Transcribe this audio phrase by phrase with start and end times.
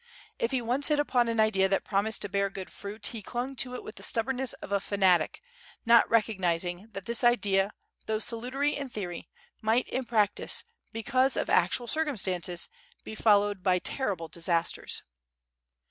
[0.39, 3.55] If he once hit upon an idea that promised to bear good fruit he clung
[3.57, 5.43] to it with the stubbornness of a fanatic,
[5.85, 7.71] not recognizing that this idea
[8.07, 9.29] though ealutary in theory,
[9.61, 12.67] might in practice, be cause of actual circumstances,
[13.03, 15.03] be followed by terrible dis asters.